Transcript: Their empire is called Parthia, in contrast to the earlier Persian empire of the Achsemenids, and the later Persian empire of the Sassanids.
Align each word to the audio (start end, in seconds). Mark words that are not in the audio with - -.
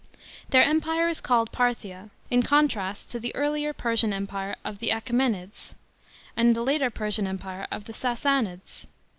Their 0.49 0.63
empire 0.63 1.07
is 1.09 1.21
called 1.21 1.51
Parthia, 1.51 2.09
in 2.31 2.41
contrast 2.41 3.11
to 3.11 3.19
the 3.19 3.35
earlier 3.35 3.71
Persian 3.71 4.13
empire 4.13 4.55
of 4.65 4.79
the 4.79 4.89
Achsemenids, 4.89 5.75
and 6.35 6.55
the 6.55 6.63
later 6.63 6.89
Persian 6.89 7.27
empire 7.27 7.67
of 7.71 7.83
the 7.85 7.93
Sassanids. 7.93 8.87